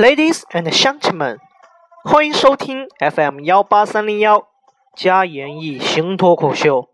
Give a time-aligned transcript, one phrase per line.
[0.00, 1.36] Ladies and gentlemen，
[2.04, 4.48] 欢迎收听 FM 幺八三零幺
[4.96, 6.88] 加言艺行脱口秀。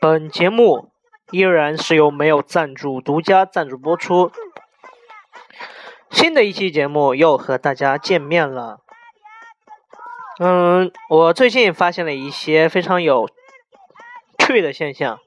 [0.00, 0.92] 本节目
[1.32, 4.30] 依然是由没有赞助独家赞助播出。
[6.12, 8.78] 新的一期节目又和大家见面了。
[10.38, 13.28] 嗯，我最近发现了一些非常有
[14.38, 15.18] 趣的现象，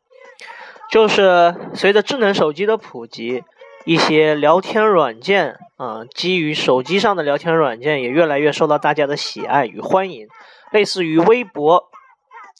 [0.90, 3.44] 就是随着智能手机的普及。
[3.88, 10.28] 一些聊天软件，嗯，基于手机上的聊天软件也越来越受到大家的喜爱与欢迎。
[10.74, 11.86] 类似于微博、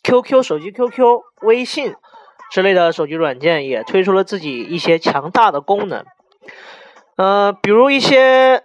[0.06, 1.94] QQ 手机、QQ、微信
[2.50, 6.06] 之类的手机软件也推出了自己一些强大的功能。
[7.18, 8.64] 呃，比如一些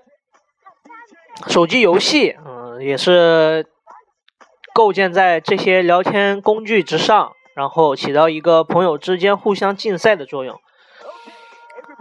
[1.48, 3.66] 手机游戏，嗯，也是
[4.72, 10.60] 构建在这些聊天工具之上，然后起到一个朋友之间互相竞赛的作用。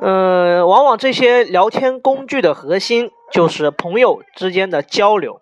[0.02, 5.40] 嗯，往往这些聊天工具的核心就是朋友之间的交流。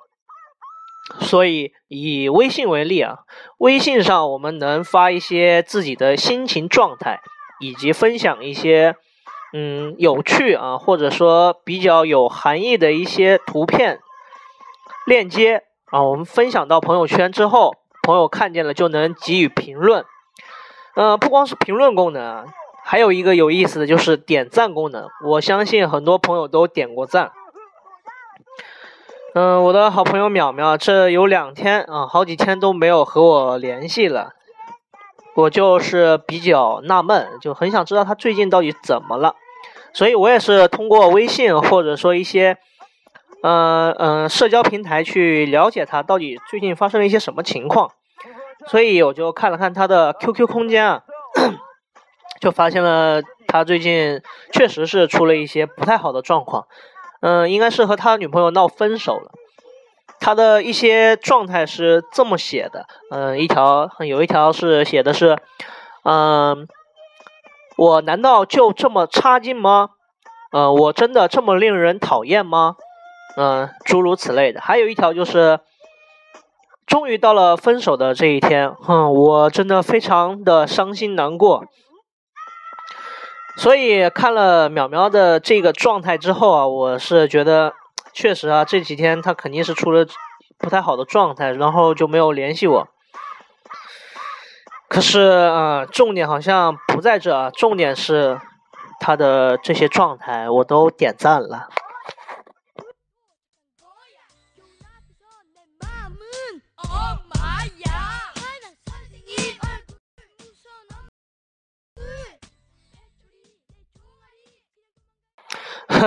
[1.21, 3.19] 所以以微信为例啊，
[3.57, 7.19] 微信上我们能发一些自己的心情状态，
[7.59, 8.95] 以及分享一些
[9.53, 13.99] 嗯有趣啊，或者说比较有含义的一些图片
[15.07, 17.73] 链接啊，我们分享到朋友圈之后，
[18.03, 20.05] 朋友看见了就能给予评论。
[20.95, 22.45] 嗯，不光是评论功能啊。
[22.89, 27.31] 还有一个有意思的就是点赞功能，我相信很多朋友都点过赞。
[29.35, 34.33] 嗯，我的好朋友淼淼，这有两天啊，好几天都没有和我联系了，
[35.35, 39.35] 我就是比较纳闷，就很想知道他最近到底怎么了。
[39.93, 42.57] 所以我也是通过微信或者说一些，
[43.43, 47.91] 嗯嗯，社交平台去了解他到底最近发生了一些什么情况。
[48.65, 51.03] 所以我就看了看他的 QQ 空间啊。
[52.39, 56.67] 就发现了他最近确实是出了一些不太好的状况，
[57.21, 59.31] 嗯，应该是和他女朋友闹分手了。
[60.21, 65.37] 他的一些状态是这么写的，嗯，一条有一条是写的是，
[66.03, 66.67] 嗯，
[67.77, 69.91] 我难道就这么差劲吗？
[70.51, 72.75] 嗯，我真的这么令人讨厌吗？
[73.37, 74.59] 嗯，诸如此类的。
[74.59, 75.59] 还有一条就是，
[76.85, 81.63] 终于到了分手的这一天，哼，我真的非常的伤心难过。
[83.59, 87.73] 所以看了淼淼的这个状态之后啊，我是觉得
[88.13, 90.05] 确实啊，这几天他肯定是出了
[90.57, 92.87] 不太好的状态，然后就没有联系我。
[94.87, 98.39] 可是啊，重点好像不在这啊，重点是
[99.01, 101.67] 他的这些状态我都点赞了。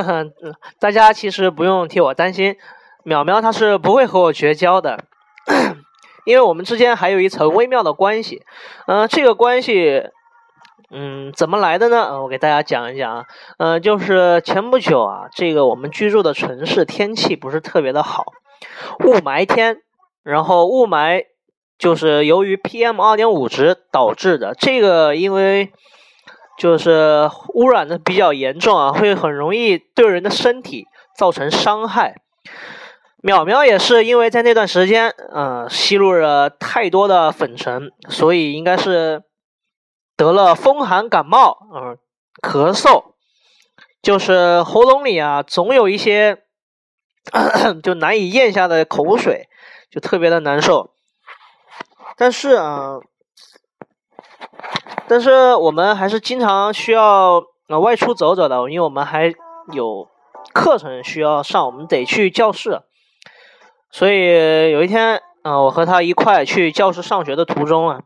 [0.80, 2.56] 大家其实不用替我担心，
[3.04, 5.04] 淼淼他是不会和我绝交的，
[6.25, 8.42] 因为我们之间还有一层微妙的关系。
[8.86, 10.04] 嗯，这个关系，
[10.91, 12.22] 嗯，怎么来的呢？
[12.22, 13.25] 我给大家讲一讲啊。
[13.58, 18.25] 嗯，就是前不久啊，这个我们居住的城市天气不是特别的好，
[19.04, 19.78] 雾霾天，
[20.22, 21.25] 然后雾霾
[21.78, 24.54] 就是由于 PM 二点五值导致的。
[24.58, 25.72] 这个因为。
[26.58, 30.86] 就是污染的比较严重啊，会很容易对人的身体
[31.16, 32.16] 造成伤害。
[33.22, 39.22] 淼淼也是因为在那段时间，嗯，吸入了太多的粉尘，所以应该是
[40.16, 41.98] 得了风寒感冒，嗯，
[42.42, 43.14] 咳嗽，
[44.02, 46.42] 就是喉咙里啊总有一些
[47.82, 49.48] 就难以咽下的口水，
[49.90, 50.90] 就特别的难受。
[52.16, 52.98] 但是啊。
[55.12, 57.38] 但是我们还是经常需要
[57.69, 59.35] 啊外出走走的，因为我们还
[59.73, 60.09] 有
[60.55, 62.81] 课程需要上，我们得去教室。
[63.91, 68.00] 所以有一天啊，我和他一块去教室上学的途中啊，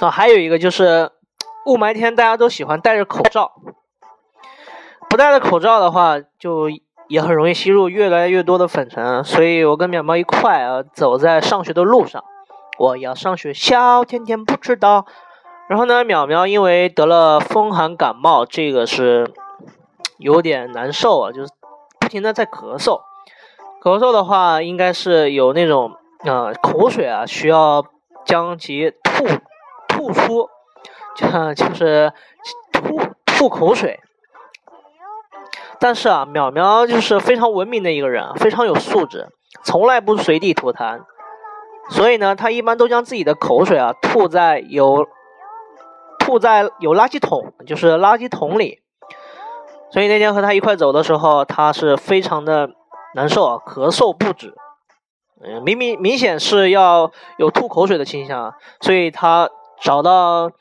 [0.00, 1.10] 啊还有一个就是
[1.66, 3.50] 雾霾天，大家都喜欢戴着口罩，
[5.08, 6.70] 不戴着口罩的话，就
[7.08, 9.24] 也很容易吸入越来越多的粉尘。
[9.24, 12.22] 所以我跟淼淼一块啊走在上学的路上。
[12.80, 15.04] 我要上学，校，天天不知道。
[15.68, 19.30] 然后呢，淼淼因为得了风寒感冒，这个是
[20.16, 21.52] 有点难受啊，就是
[21.98, 23.02] 不停的在咳嗽。
[23.82, 27.84] 咳嗽的话，应该是有那种啊口水啊，需要
[28.24, 29.26] 将其吐
[29.86, 30.48] 吐出，
[31.14, 32.14] 就就是
[32.72, 34.00] 吐吐口水。
[35.78, 39.28] 但是啊，淼淼就是非常文明的一个人，非常有素质，
[39.62, 41.02] 从来不随地吐痰。
[41.88, 45.06] 所以呢，他一般都将自己的口水啊吐在有
[46.18, 48.80] 吐在有垃圾桶，就是垃圾桶里。
[49.90, 52.70] 所以那天和他一块走的时候，他是非常的
[53.16, 54.54] 难受啊，咳嗽不止，
[55.42, 59.50] 嗯，明明明显是要有吐口水的倾向，所以他
[59.80, 60.52] 找到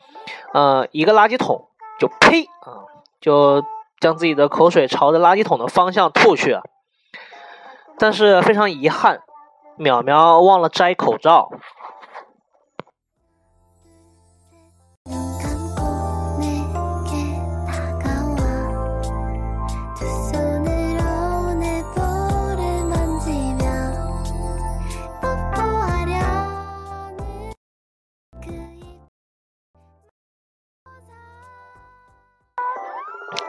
[0.54, 1.68] 呃一个垃圾桶，
[2.00, 2.90] 就呸啊，
[3.22, 3.64] 就
[4.00, 6.58] 将自己的口水朝着垃圾桶的方向吐去，
[8.00, 9.22] 但是非常遗憾，
[9.80, 11.50] 淼淼忘了摘口罩。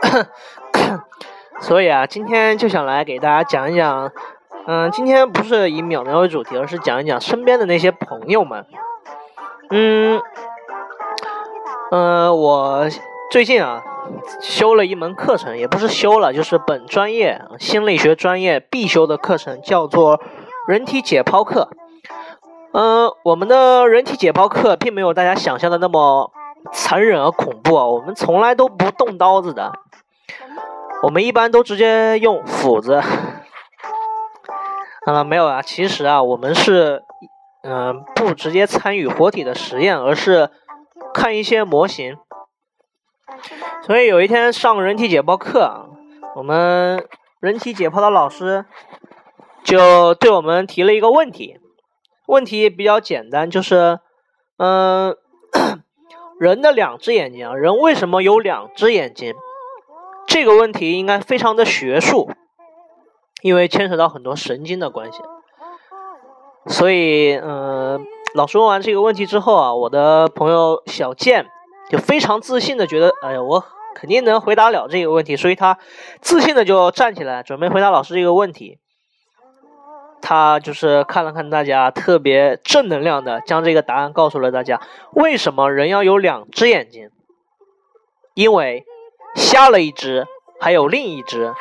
[1.61, 4.11] 所以啊，今天就想来给大家讲一讲，
[4.67, 8.67] 嗯，今天不是以淼淼为主题，而是讲一讲身边的那些朋友们。
[9.71, 10.21] 嗯，
[11.91, 12.87] 呃，我
[13.31, 13.83] 最近啊
[14.41, 20.21] 修了一门课程，也不是修了，就是本专业心理学专业必修的课程，叫做
[20.69, 21.69] 人体解剖课。
[22.73, 26.31] 嗯，我们的人体解剖课并没有大家想象的那么
[26.73, 29.73] 残忍而恐怖啊，我们从来都不动刀子的。
[31.03, 33.03] 我们一般都直接用斧子，
[35.07, 37.03] 啊，没有啊，其实啊，我们是，
[37.63, 40.51] 嗯，不直接参与活体的实验，而是
[41.15, 42.17] 看一些模型。
[43.83, 45.89] 所以有一天上人体解剖课，
[46.37, 47.07] 我们
[47.41, 48.67] 人体解剖的老师
[49.65, 51.59] 就对我们提了一个问题，
[52.27, 54.01] 问题比较简单，就是，
[54.59, 55.17] 嗯，
[56.39, 59.35] 人的两只眼睛啊，人为什么有两只眼睛？
[60.27, 62.31] 这个问题应该非常的学术，
[63.43, 65.23] 因为牵扯到很多神经的关系，
[66.67, 68.05] 所以，嗯，
[68.35, 71.47] 老师问完这个问题之后啊，我的朋友小健
[71.91, 73.65] 就非常自信的觉得，哎呀，我
[73.95, 75.79] 肯定能回答了这个问题，所以他
[76.21, 78.79] 自信的就站起来准备回答老师这个问题。
[80.23, 84.81] 他就是看了看大家，特别正能量的将这个答案告诉了大家。
[85.13, 87.11] 为什么人要有两只眼睛？
[88.35, 88.85] 因为。
[89.37, 90.27] 瞎了一只，
[90.59, 91.55] 还有另一只。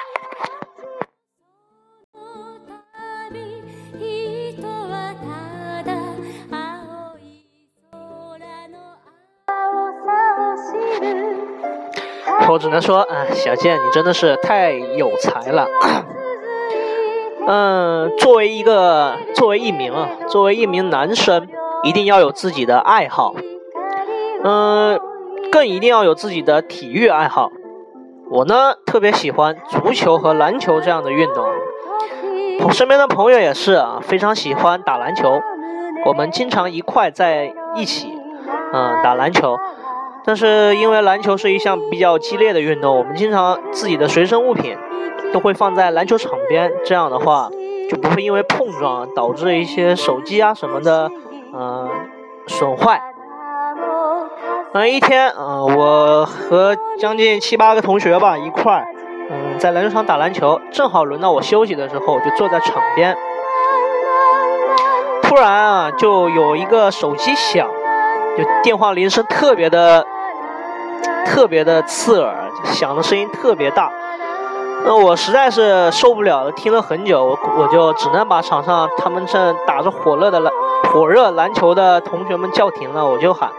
[12.60, 15.66] 我只能说，啊，小健，你真的是太有才了。
[17.48, 21.48] 嗯，作为一个，作为一名啊，作为一名男生，
[21.84, 23.34] 一定要有自己的爱好。
[24.44, 25.00] 嗯，
[25.50, 27.50] 更一定要有自己的体育爱好。
[28.30, 31.46] 我呢特别喜欢足球和篮球这样的运动，
[32.66, 35.40] 我身边的朋友也是啊，非常喜欢打篮球。
[36.06, 38.14] 我们经常一块在一起，
[38.74, 39.58] 嗯，打篮球。
[40.24, 44.78] 但是因为篮球是一项比较激烈的运动，我们经常自己的随身物品
[45.34, 47.50] 都会放在篮球场边，这样的话
[47.90, 51.10] 就不会因为碰撞导致一些手机啊什么的，
[51.54, 51.90] 嗯，
[52.48, 53.02] 损坏。
[54.74, 58.86] 嗯，一天，嗯，我和将近七八个同学吧一块儿，
[59.32, 60.62] 嗯，在篮球场打篮球。
[60.72, 63.18] 正好轮到我休息的时候，就坐在场边。
[65.24, 67.68] 突然啊，就有一个手机响，
[68.42, 70.06] 就电话铃声特别的、
[71.26, 72.34] 特别的刺耳，
[72.66, 73.92] 响的声音特别大。
[74.86, 80.54] 那我实在是受不了了，听了很久，我我就只能把场上他们正打着火热的篮
[80.94, 83.50] 火热篮球的同学们叫停了，我就喊。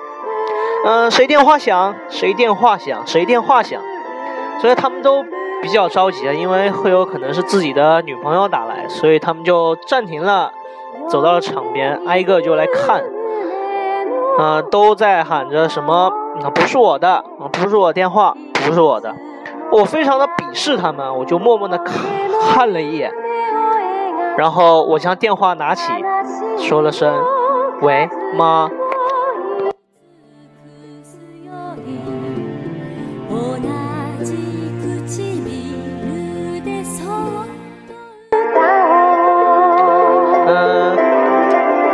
[0.87, 1.94] 嗯，谁电话响？
[2.08, 3.02] 谁电话响？
[3.06, 3.82] 谁电话响？
[4.62, 5.22] 所以他们都
[5.60, 10.50] 比较着急啊，因为会有可能是自己的女朋友打来，所以他们就暂停了，
[11.10, 13.04] 走到了场边，挨个就来看。
[14.40, 16.11] 嗯，都在喊着什么？
[16.54, 19.14] 不是我的，不是我电话，不是我的。
[19.70, 21.94] 我非常的鄙视他们，我就默默的看
[22.54, 23.12] 看了一眼，
[24.38, 25.92] 然后我将电话拿起，
[26.56, 27.23] 说了声
[27.82, 28.70] ：“喂，妈。”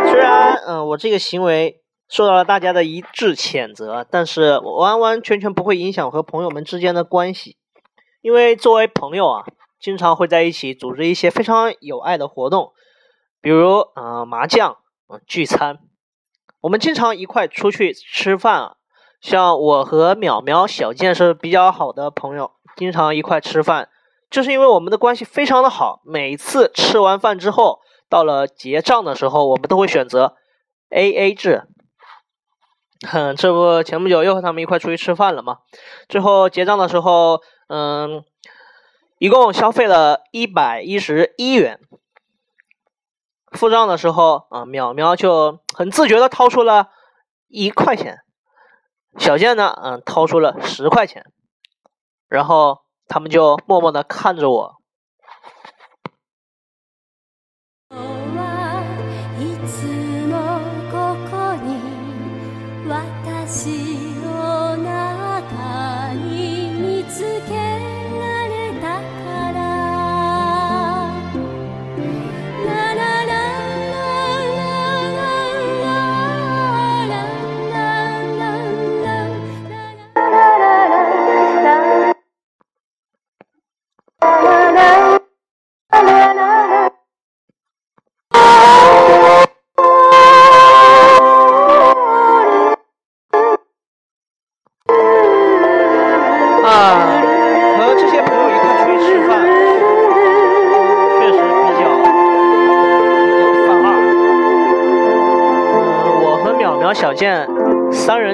[0.08, 7.56] 虽然嗯，我这个行为受到了大家的一致谴责，但是完完全全不会影响和朋友们之间的关系，
[8.20, 9.44] 因为作为朋友啊，
[9.80, 12.72] 经常会在一起组织一些非常有爱的活动，
[13.40, 15.78] 比如啊麻将啊聚餐，
[16.60, 18.76] 我们经常一块出去吃饭啊，
[19.20, 23.88] 像我和淼淼、小健是比较好的朋友，经常一块吃饭，
[24.30, 30.36] 就是因为我们的关系非常的好，每次吃完饭之后，到了结账的时候，我们都会选择。
[30.88, 31.64] A A 制，
[33.06, 35.58] 哼，这不前不久又和他们一块出去吃饭了吗？
[36.08, 38.24] 最后结账的时候，嗯，
[39.18, 41.80] 一共消费了一百一十一元。
[43.52, 46.88] 付账的时候啊，淼淼就很自觉的掏出了
[47.48, 48.20] 一块钱，
[49.18, 51.24] 小健呢，嗯，掏出了十块钱，
[52.28, 54.76] 然后他们就默默的看着我。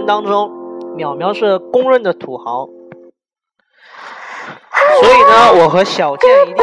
[0.03, 0.51] 人当中，
[0.97, 2.75] 淼淼是公认的土豪，所
[5.15, 6.57] 以呢，我和小健一定，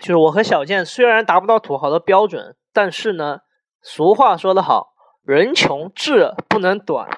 [0.00, 3.40] 就是我和小健虽然达不到土豪的标准，但是呢，
[3.82, 7.10] 俗话说得好，人穷志不能短，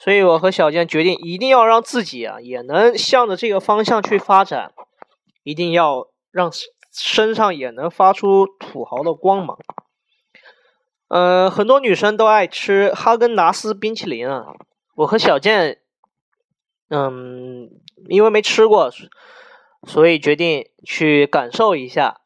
[0.00, 4.72] 所以我和小健决定一定要让自己啊也能向着这个方向去发展，
[5.44, 6.50] 一定要让
[6.90, 9.56] 身上也能发出土豪的光芒。
[11.08, 14.46] 嗯，很多女生都爱吃哈根达斯冰淇淋啊。
[14.96, 15.78] 我和小健，
[16.90, 17.70] 嗯，
[18.08, 18.90] 因为没吃过，
[19.86, 22.22] 所以决定去感受一下。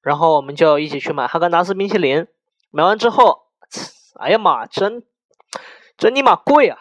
[0.00, 2.26] 然后我们就一起去买哈根达斯冰淇淋。
[2.70, 3.42] 买完之后，
[4.18, 5.02] 哎呀妈，真
[5.98, 6.78] 真尼玛贵啊！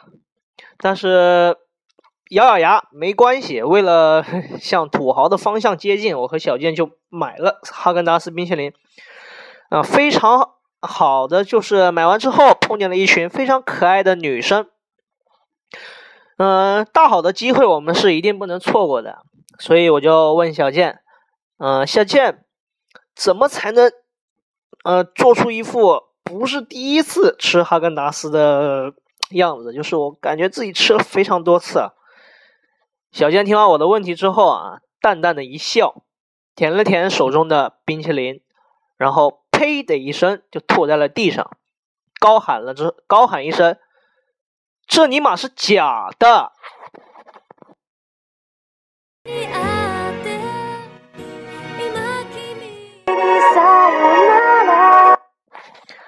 [0.78, 1.58] 但是
[2.30, 4.24] 咬咬牙没关系，为了
[4.58, 8.72] 向土豪的方向接近，我和小健就买了哈根达斯冰淇淋。
[9.70, 10.54] 啊，非常。
[10.84, 14.68] 好的，就是买完之后碰见了一群非常可爱的女生，
[16.38, 19.20] 嗯，大好的机会我们是一定不能错过的，
[19.60, 21.02] 所以我就问小健，
[21.60, 22.44] 嗯，小健，
[23.14, 23.92] 怎么才能，
[24.84, 28.94] 呃，做出一副不是第一次吃哈根达斯的
[29.30, 29.74] 样子？
[29.74, 31.92] 就是我感觉自己吃了非常多次。
[33.12, 36.04] 小健听完我的问题之后啊，淡淡的一笑，
[36.56, 38.42] 舔了舔手中的冰淇淋，
[38.98, 39.41] 然后。
[39.62, 41.56] 呸的一声，就吐在了地上，
[42.20, 43.78] 高喊了之，高喊一声
[44.90, 46.52] ：“这尼玛是假的！”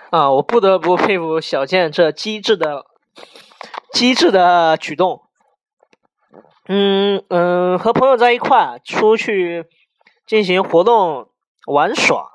[0.09, 2.87] 啊，我不得不佩服小健这机智的、
[3.91, 5.29] 机智的举动。
[6.67, 9.67] 嗯嗯，和朋友在一块出去
[10.25, 11.29] 进行活动
[11.67, 12.32] 玩耍。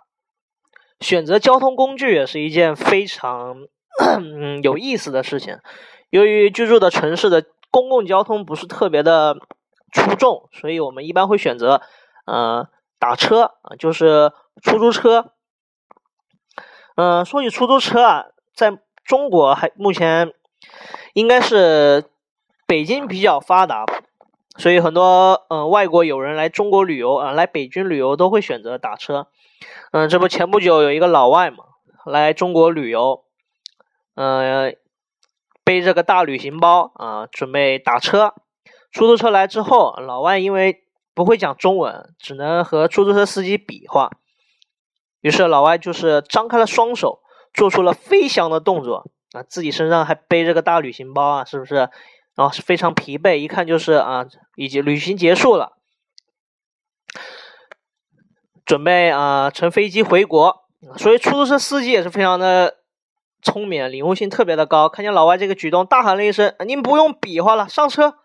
[1.01, 3.67] 选择交通工具也是一件非常
[4.19, 5.59] 嗯有意思的事情。
[6.11, 9.37] 由于居住的城市的公共交通不是特别的
[9.93, 11.83] 出众，所以我们一般会选择
[12.27, 15.33] 呃打车啊，就是出租车。
[16.97, 18.25] 嗯，说起出租车啊，
[18.55, 20.33] 在中国还目前
[21.13, 22.05] 应该是
[22.67, 23.85] 北京比较发达，
[24.57, 29.29] 所以很多嗯外国友人来中国旅游啊，来北京旅游都会选择打车。
[29.93, 31.65] 嗯，这不前不久有一个老外嘛，
[32.05, 33.25] 来中国旅游，
[34.15, 34.77] 嗯，
[35.65, 38.35] 背着个大旅行包啊，准备打车。
[38.91, 40.85] 出租车来之后，老外因为
[41.15, 44.11] 不会讲中文，只能和出租车司机比划。
[45.21, 47.21] 于是老外就是张开了双手，
[47.53, 51.91] 做出了飞翔的动作啊，自己身上还背着个大旅行包啊，是不是？
[52.35, 54.25] 然后是非常疲惫，一看就是啊，
[54.55, 55.78] 已经旅行结束了。
[58.69, 60.65] 准备啊，乘飞机回国，
[60.99, 62.75] 所以出租车司机也是非常的
[63.41, 64.91] 聪明，领悟性特别的高。
[64.91, 68.17] 看见老外这个举动，大喊了一声：“您不用比划了，上车！”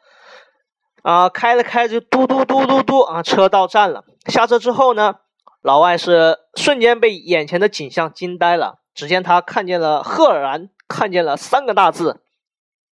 [1.02, 4.04] 啊，开着开着，嘟嘟嘟嘟嘟啊，车到站了。
[4.26, 5.16] 下车之后呢，
[5.62, 8.80] 老外是瞬间被眼前的景象惊呆了。
[8.94, 12.20] 只见他看见了，赫然看见了三个大字：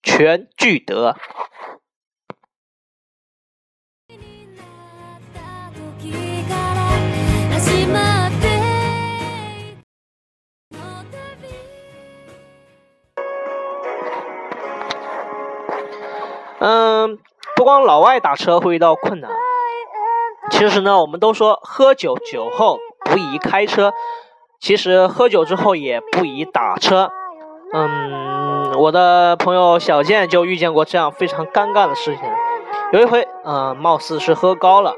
[0.02, 1.14] 全聚德。
[16.68, 17.18] 嗯，
[17.54, 19.30] 不光老外打车会遇到困难，
[20.50, 23.92] 其实呢，我们都说喝酒酒后不宜开车，
[24.58, 27.08] 其实喝酒之后也不宜打车。
[27.72, 32.24] 嗯，我的朋友小健就遇见过这样非常尴尬的事情。
[32.90, 34.92] 有一回，嗯，貌似是喝高了，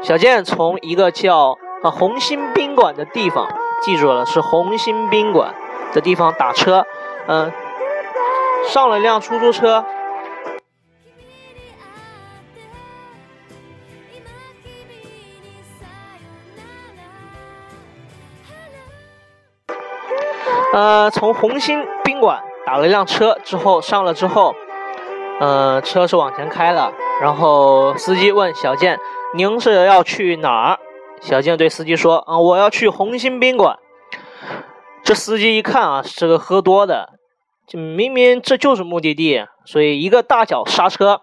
[0.00, 3.46] 小健从一个叫啊红星宾馆的地方，
[3.82, 5.54] 记住了，是红星宾馆
[5.92, 6.86] 的地方打车，
[7.26, 7.52] 嗯，
[8.64, 9.84] 上了一辆出租车。
[20.76, 24.54] 呃，从红星宾馆打了一辆车之后上了之后，
[25.40, 26.92] 呃，车是往前开了，
[27.22, 29.00] 然后司机问小健
[29.34, 30.78] ：“您是要去哪儿？”
[31.22, 33.78] 小健对司机说：“啊，我要去红星宾馆。”
[35.02, 37.08] 这司机一看啊，是个喝多的，
[37.66, 41.22] 就明明这就是目的地，所以一个大脚刹车，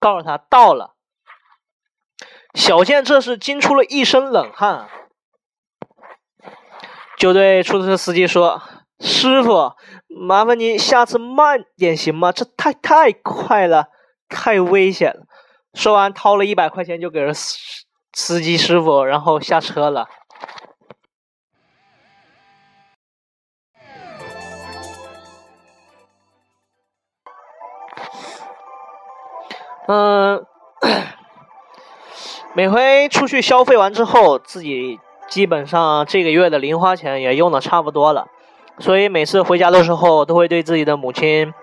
[0.00, 0.94] 告诉他到了。
[2.54, 4.88] 小健这是惊出了一身冷汗，
[7.18, 8.62] 就对出租车司机说。
[9.00, 9.72] 师傅，
[10.08, 12.32] 麻烦您下次慢点行吗？
[12.32, 13.88] 这太太快了，
[14.28, 15.26] 太危险了。
[15.74, 17.58] 说完，掏了一百块钱就给了司
[18.12, 20.08] 司机师傅，然后下车了。
[29.86, 30.46] 嗯，
[32.54, 34.98] 每回出去消费完之后，自己
[35.28, 38.28] 基本上这个月的零花钱也用的差不多了。
[38.78, 41.54] 所以每次回家的时候，都会对自己的母亲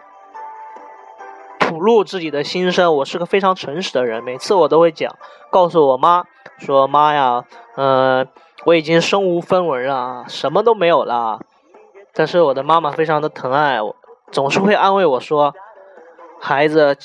[1.59, 2.95] 吐露自己的心声。
[2.95, 5.13] 我是个非常诚实的人，每次我都会讲，
[5.49, 6.23] 告诉我妈
[6.57, 7.43] 说：“妈呀，
[7.75, 8.27] 嗯，
[8.65, 11.41] 我已经身无分文了，什么都没有了。”
[12.13, 13.95] 但是我的妈妈非常的疼爱我，
[14.31, 15.53] 总是会安慰我说
[16.39, 16.97] ：“孩子，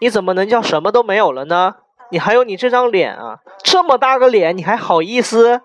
[0.00, 1.76] 你怎么能叫什么都没有了呢？
[2.10, 5.60] 你还有你这张脸啊，这么大个脸，你还好意思？”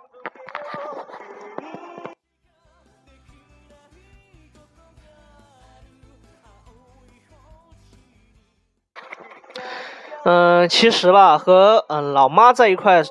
[10.32, 13.02] 嗯，其实吧，和嗯老妈在一块，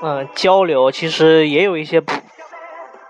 [0.00, 2.00] 嗯交流，其实也有一些，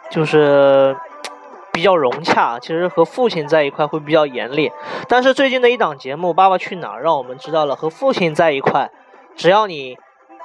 [0.09, 0.97] 就是
[1.71, 2.59] 比较融洽。
[2.59, 4.73] 其实和父亲在一块会比较严厉。
[5.07, 8.91] 但是最近的一档节目《爸爸去哪儿》，让我们知道了和父亲在一块，
[9.37, 9.99] 只要你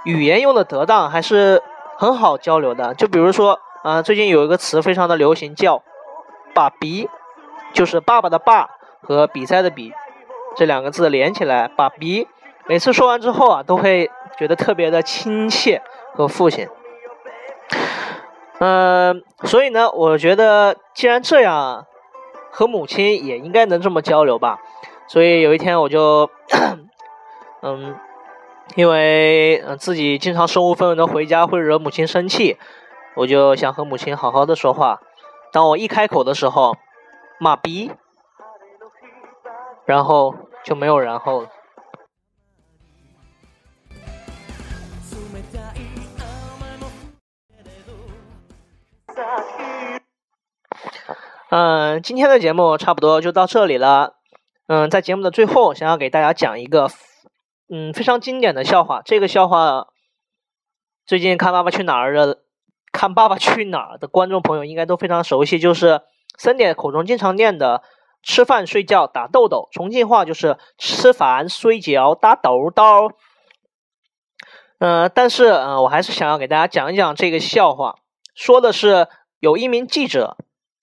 [0.04, 1.64] 语言用的得当，还是
[1.98, 2.94] 很好交流的。
[2.94, 5.82] 就比如说，啊，最近有一个词非常的流行，叫
[6.54, 7.08] “爸比”，
[7.72, 8.70] 就是爸爸的“爸”
[9.02, 9.94] 和比赛的“比”。
[10.56, 12.28] 这两个字连起来，爸比，
[12.68, 15.82] 每次说完之后啊，都会觉得特别的亲切
[16.14, 16.68] 和父亲。
[18.60, 21.86] 嗯，所以呢，我觉得既然这样，
[22.52, 24.60] 和母亲也应该能这么交流吧。
[25.08, 26.30] 所以有一天我就，
[27.62, 27.96] 嗯，
[28.76, 32.58] 因为嗯自己经常身无分文的回家会惹母亲生气，
[33.16, 35.02] 我就想和母亲好好的说话。
[35.52, 36.78] 当我一开口的时候，
[37.40, 37.92] 妈逼。
[39.86, 41.50] 然后就没有然后了。
[51.56, 54.16] 嗯，今天的节目差不多就到这里了。
[54.66, 56.90] 嗯，在节目的最后，想要给大家讲一个
[57.72, 59.04] 嗯非常经典的笑话。
[59.06, 59.86] 这个笑话，
[61.06, 62.40] 最近看《爸爸去哪儿》的
[62.92, 66.02] 看《爸爸去哪儿》的观众朋友应该都非常熟悉，就是
[66.40, 67.84] 森点口中经常念的。
[68.24, 73.12] 吃饭睡觉打豆豆，重庆话就是吃饭睡觉打豆豆。
[74.80, 77.94] 嗯，但是嗯，我还是想要给大家讲一讲这个笑话。
[78.34, 79.08] 说的是
[79.40, 80.36] 有一名记者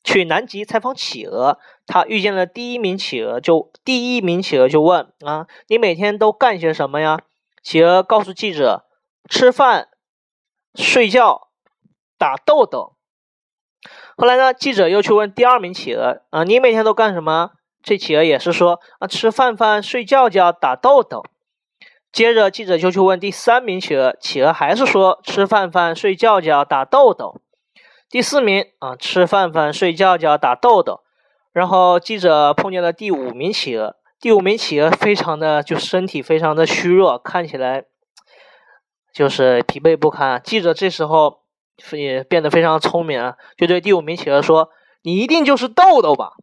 [0.03, 7.19] 去南极采访企鹅，他遇见了第一名企鹅，就第一名企鹅就问啊，你每天都干些什么呀？
[7.63, 8.87] 企鹅告诉记者，
[9.29, 9.89] 吃饭
[10.75, 11.49] 睡觉
[12.17, 12.97] 打豆豆。
[14.17, 14.53] 后来呢？
[14.53, 21.25] 记者又去问第二名企鹅：“啊，你每天都干什么？”这企鹅也是说：“啊，吃饭饭，睡觉觉，打豆豆。”
[22.13, 27.41] 接着记者就去问第三名企鹅，企鹅还是说：“吃饭饭，睡觉觉，打豆豆。”
[28.11, 31.01] 第四名啊，吃饭饭，睡觉觉，打豆豆。
[31.53, 37.85] 然后记者碰见了第五名企鹅，第五名企鹅非常的就身体非常的虚弱，看起来
[39.15, 40.43] 就是疲惫不堪。
[40.45, 41.41] 记者这时候。
[41.93, 44.69] 也变得非常聪明啊，就对第五名企鹅说
[45.01, 46.35] ：“你一定就是豆豆吧？”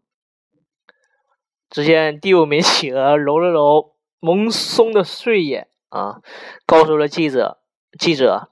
[1.69, 6.21] 只见第五名企鹅揉了揉蒙松的睡眼啊，
[6.65, 7.59] 告诉了记者
[7.99, 8.49] ：“记者，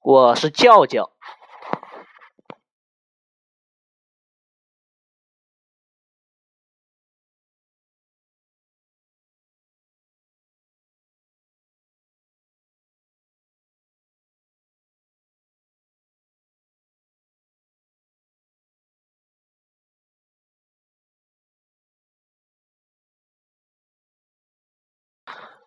[0.00, 1.12] 我是叫叫。”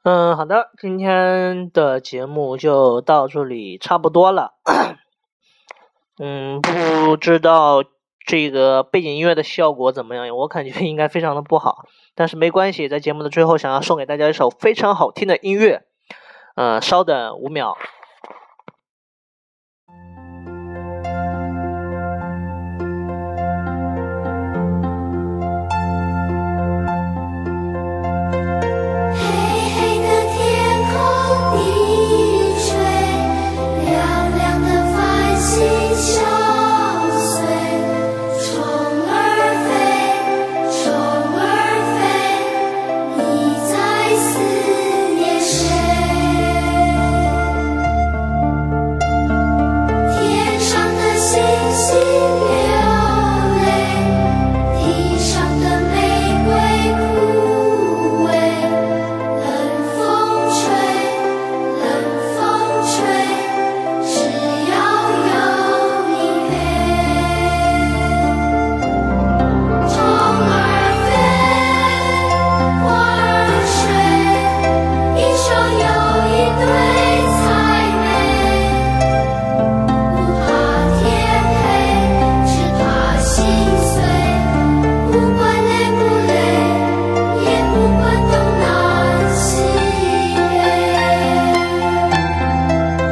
[0.09, 4.53] 嗯，好的，今天的节目就到这里差不多了。
[6.17, 7.83] 嗯，不知道
[8.25, 10.37] 这个背景音乐的效果怎么样？
[10.37, 11.83] 我感觉应该非常的不好，
[12.15, 15.83] 但是没关系，在节目的最后，想要送给大家一首非常好听的音乐。
[16.55, 17.77] 嗯，稍等五秒。